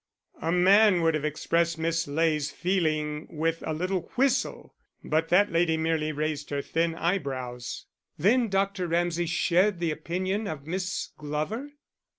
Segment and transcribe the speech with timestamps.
[0.41, 5.77] A man would have expressed Miss Ley's feeling with a little whistle, but that lady
[5.77, 7.85] merely raised her thin eyebrows.
[8.17, 8.87] Then Dr.
[8.87, 11.73] Ramsay shared the opinion of Miss Glover?